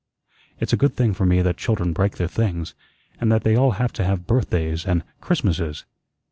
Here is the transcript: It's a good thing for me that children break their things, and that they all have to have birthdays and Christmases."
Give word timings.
It's 0.59 0.73
a 0.73 0.77
good 0.81 0.95
thing 0.95 1.13
for 1.13 1.27
me 1.27 1.43
that 1.43 1.57
children 1.57 1.93
break 1.93 2.17
their 2.17 2.27
things, 2.27 2.73
and 3.19 3.31
that 3.31 3.43
they 3.43 3.55
all 3.55 3.73
have 3.73 3.93
to 3.93 4.03
have 4.03 4.25
birthdays 4.25 4.83
and 4.83 5.03
Christmases." 5.21 5.85